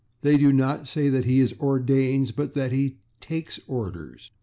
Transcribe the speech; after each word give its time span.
They 0.23 0.35
do 0.35 0.51
not 0.51 0.87
say 0.87 1.09
that 1.09 1.25
he 1.25 1.39
is 1.39 1.53
/ordained/, 1.53 2.35
but 2.35 2.55
that 2.55 2.71
he 2.71 2.97
/takes 3.21 3.59
orders 3.67 4.31